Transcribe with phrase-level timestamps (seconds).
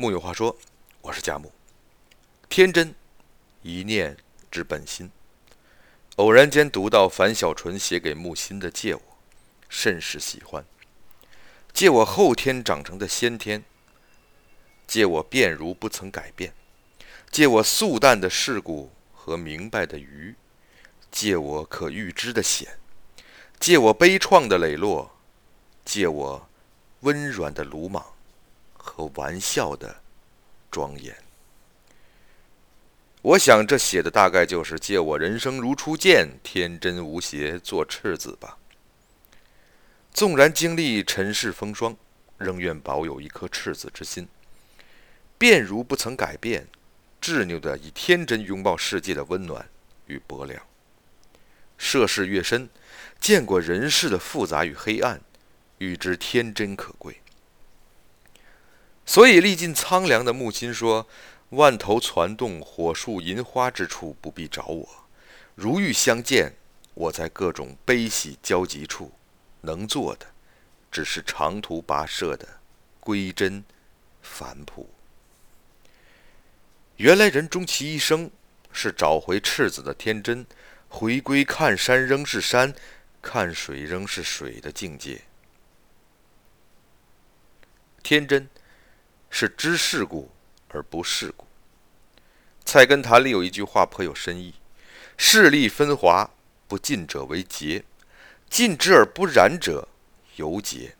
[0.00, 0.56] 木有话说，
[1.00, 1.50] 我是贾木。
[2.48, 2.94] 天真，
[3.62, 4.16] 一念
[4.48, 5.10] 之本心。
[6.14, 9.00] 偶然间读到樊小纯写给木心的《借我》，
[9.68, 10.64] 甚是喜欢。
[11.72, 13.64] 借我后天长成的先天，
[14.86, 16.54] 借我变如不曾改变，
[17.32, 20.36] 借我素淡的世故和明白的愚，
[21.10, 22.78] 借我可预知的险，
[23.58, 25.10] 借我悲怆的磊落，
[25.84, 26.48] 借我
[27.00, 28.14] 温软的鲁莽。
[28.88, 30.00] 和玩笑的
[30.70, 31.16] 庄严，
[33.22, 38.58] 我想这写的大概就是借我人生如初见，天真无邪，做赤子吧。
[40.12, 41.96] 纵然经历尘世风霜，
[42.38, 44.26] 仍愿保有一颗赤子之心，
[45.36, 46.66] 便如不曾改变，
[47.20, 49.68] 执拗的以天真拥抱世界的温暖
[50.06, 50.60] 与薄凉。
[51.76, 52.68] 涉世越深，
[53.20, 55.20] 见过人世的复杂与黑暗，
[55.78, 57.20] 愈知天真可贵。
[59.08, 61.08] 所以，历尽苍凉的木心说
[61.48, 64.86] ：“万头攒动，火树银花之处，不必找我。
[65.54, 66.52] 如遇相见，
[66.92, 69.10] 我在各种悲喜交集处，
[69.62, 70.26] 能做的，
[70.92, 72.46] 只是长途跋涉的
[73.00, 73.64] 归真
[74.20, 74.90] 返璞。
[76.96, 78.30] 原来人终其一生，
[78.70, 80.44] 是找回赤子的天真，
[80.90, 82.74] 回归看山仍是山，
[83.22, 85.22] 看水仍是水的境界。
[88.02, 88.46] 天真。”
[89.30, 90.30] 是知世故
[90.68, 91.44] 而不世故。
[92.64, 94.54] 《菜根谭》里有一句话颇有深意
[95.16, 96.28] ：“势力分华，
[96.66, 97.82] 不进者为节；
[98.50, 99.88] 进之而不染者，
[100.36, 100.94] 犹节。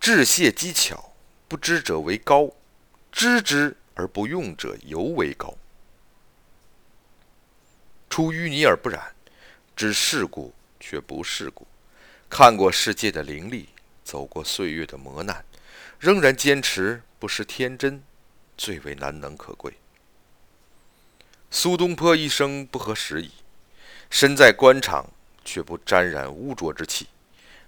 [0.00, 1.12] 致谢机巧，
[1.46, 2.54] 不知者为高；
[3.12, 5.56] 知之而不用者，尤为高。
[8.08, 9.14] 出淤泥而不染，
[9.76, 11.66] 知世故却不世故，
[12.28, 13.68] 看过世界的凌厉，
[14.02, 15.44] 走过岁月的磨难，
[16.00, 18.02] 仍然坚持。”不失天真，
[18.56, 19.74] 最为难能可贵。
[21.50, 23.32] 苏东坡一生不合时宜，
[24.08, 25.10] 身在官场
[25.44, 27.08] 却不沾染污浊之气，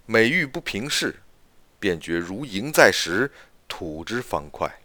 [0.06, 1.20] 每遇不平事，
[1.80, 3.32] 便觉如蝇在石，
[3.66, 4.80] 吐之方快，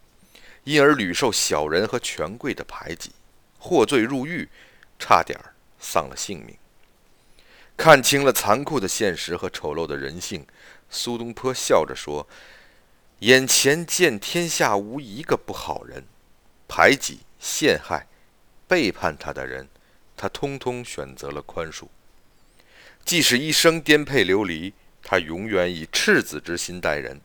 [0.63, 3.11] 因而屡受小人和权贵的排挤，
[3.59, 4.49] 获罪入狱，
[4.97, 5.39] 差点
[5.79, 6.55] 丧了性命。
[7.77, 10.47] 看清了残酷的现实和丑陋的人性，
[10.89, 12.27] 苏东坡笑着说。
[13.19, 16.03] 眼前见天下无一个不好人，
[16.67, 18.07] 排挤、陷害、
[18.67, 19.69] 背叛他的人，
[20.17, 21.85] 他通通选择了宽恕。
[23.05, 27.21] 即使一生颠沛流离，他永远以赤子之心待人，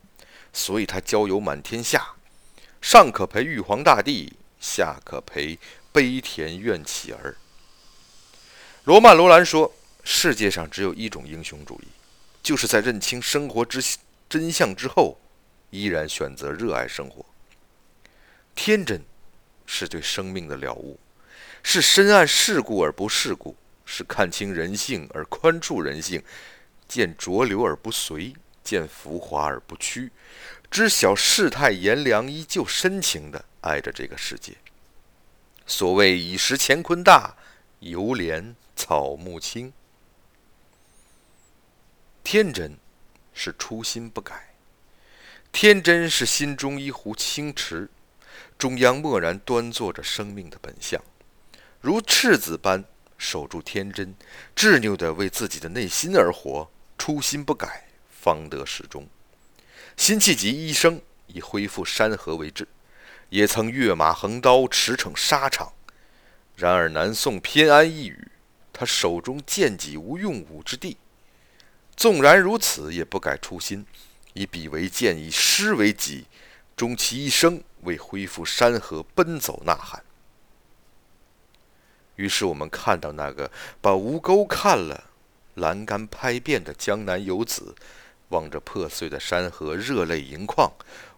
[0.53, 2.13] 所以他交友满天下，
[2.81, 5.59] 上可陪玉皇大帝，下可陪
[5.91, 7.35] 悲田院乞儿。
[8.85, 9.73] 罗曼·罗兰说
[10.05, 11.87] ：“世界上只有一种英雄主义，
[12.41, 13.83] 就是在认清生活之
[14.29, 15.19] 真相之后。”
[15.71, 17.25] 依然选择热爱生活。
[18.53, 19.03] 天真，
[19.65, 20.99] 是对生命的了悟，
[21.63, 23.55] 是深谙世故而不世故，
[23.85, 26.21] 是看清人性而宽恕人性，
[26.87, 28.33] 见浊流而不随，
[28.63, 30.11] 见浮华而不屈，
[30.69, 34.55] 知晓世态炎凉依旧深情的爱着这个世界。
[35.65, 37.35] 所谓已识乾坤大，
[37.79, 39.71] 犹怜草木青。
[42.23, 42.77] 天真，
[43.33, 44.50] 是初心不改。
[45.51, 47.89] 天真是心中一湖清池，
[48.57, 50.99] 中央默然端坐着生命的本相，
[51.81, 52.83] 如赤子般
[53.17, 54.15] 守住天真，
[54.55, 59.07] 执拗地为自己的内心而活，初心不改，方得始终。
[59.97, 62.67] 辛弃疾一生以恢复山河为志，
[63.29, 65.73] 也曾跃马横刀，驰骋沙场。
[66.55, 68.29] 然而南宋偏安一隅，
[68.71, 70.97] 他手中剑戟无用武之地。
[71.95, 73.85] 纵然如此，也不改初心。
[74.33, 76.25] 以笔为剑，以诗为戟，
[76.75, 80.03] 终其一生为恢复山河奔走呐喊。
[82.15, 85.05] 于是我们看到那个把吴钩看了，
[85.55, 87.75] 栏杆拍遍的江南游子，
[88.29, 90.71] 望着破碎的山河热泪盈眶，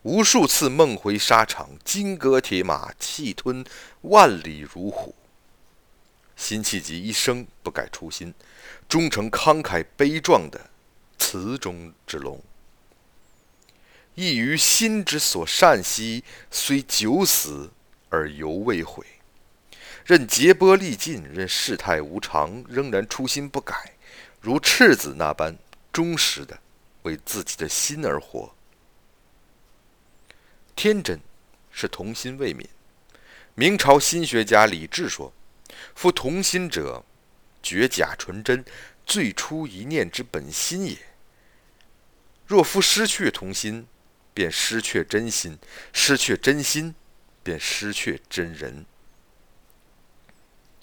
[0.04, 3.66] 无数次梦回沙场，金戈铁马，气吞
[4.02, 5.14] 万里如虎。
[6.36, 8.34] 辛弃疾一生不改初心，
[8.90, 10.70] 终成慷慨悲壮的
[11.18, 12.42] 词中之龙。
[14.16, 17.72] 亦于心之所善兮，虽九死
[18.10, 19.06] 而犹未悔。
[20.06, 23.94] 任劫波历尽，任世态无常，仍然初心不改，
[24.40, 25.58] 如赤子那般
[25.92, 26.60] 忠实的
[27.04, 28.54] 为自己的心而活。
[30.76, 31.20] 天真，
[31.72, 32.68] 是童心未泯。
[33.56, 35.34] 明朝心学家李治说
[35.96, 37.04] ：“夫童心者，
[37.64, 38.66] 绝假纯真，
[39.06, 40.98] 最初一念之本心也。
[42.46, 43.88] 若夫失去童心。”
[44.34, 45.58] 便失去真心；
[45.92, 46.96] 失去真心，
[47.44, 48.86] 便失去真人。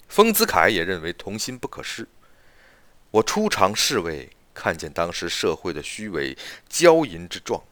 [0.07, 2.07] 丰子恺也认为童心不可失。
[3.11, 6.37] 我初尝侍卫，看见当时社会的虚伪
[6.69, 7.63] 骄淫之状，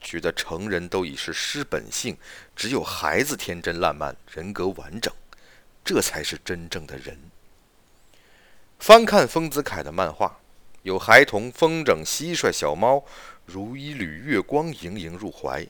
[0.00, 2.16] 觉得成人都已是失本性，
[2.56, 5.12] 只有孩子天真烂漫，人格完整，
[5.84, 7.18] 这才是真正的人。
[8.78, 10.40] 翻看丰子恺的漫画，
[10.82, 13.04] 有孩童风筝、蟋蟀、小猫，
[13.46, 15.64] 如一缕月光盈盈入怀，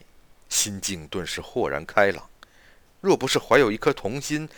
[0.49, 2.27] 心境顿时豁然开朗。
[2.99, 4.49] 若不是怀有一颗童心，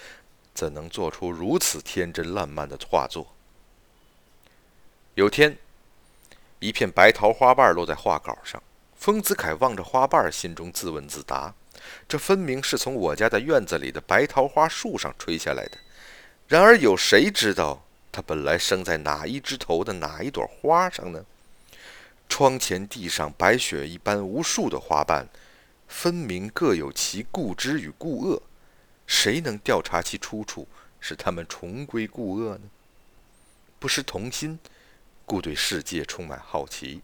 [0.54, 3.36] 怎能做出如此天真烂漫的画作？
[5.16, 5.58] 有天，
[6.60, 8.64] 一片白桃花瓣落在画稿上，
[8.96, 11.54] 丰子恺望着花瓣，心中自问自答：
[12.08, 15.78] 这分明是从我家的院子里的白桃花树上吹下来的。
[16.48, 17.85] 然而，有谁知道？
[18.16, 21.26] 它本来生在哪一枝头的哪一朵花上呢？
[22.30, 25.28] 窗前地上白雪一般无数的花瓣，
[25.90, 28.42] 分明各有其故枝与故萼。
[29.06, 30.66] 谁能调查其出处，
[31.02, 32.62] 使它们重归故萼呢？
[33.80, 34.60] 不失童心，
[35.26, 37.02] 故对世界充满好奇；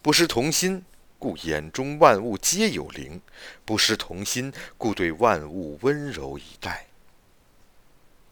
[0.00, 0.82] 不失童心，
[1.18, 3.20] 故眼中万物皆有灵；
[3.66, 6.86] 不失童心，故对万物温柔以待。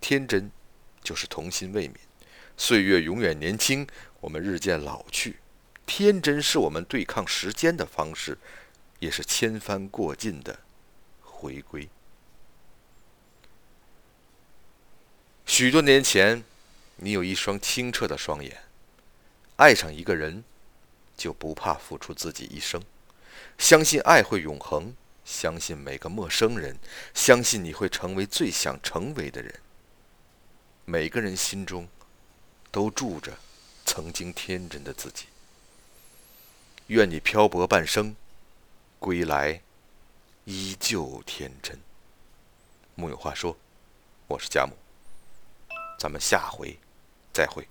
[0.00, 0.50] 天真，
[1.02, 1.92] 就是童心未泯。
[2.56, 3.86] 岁月永远年轻，
[4.20, 5.36] 我们日渐老去。
[5.84, 8.38] 天真是我们对抗时间的方式，
[8.98, 10.58] 也是千帆过尽的
[11.20, 11.88] 回归。
[15.44, 16.42] 许多年前，
[16.96, 18.62] 你有一双清澈的双眼，
[19.56, 20.42] 爱上一个人，
[21.16, 22.82] 就不怕付出自己一生，
[23.58, 26.78] 相信爱会永恒，相信每个陌生人，
[27.14, 29.54] 相信你会成为最想成为的人。
[30.84, 31.86] 每个人心中。
[32.76, 33.38] 都住着
[33.87, 35.25] 曾经天真的自己。
[36.88, 38.14] 愿你漂泊半生，
[38.99, 39.62] 归来
[40.44, 41.81] 依旧天真。
[42.94, 43.56] 木有话说，
[44.26, 44.75] 我是贾母，
[45.99, 46.78] 咱们下回
[47.32, 47.67] 再会。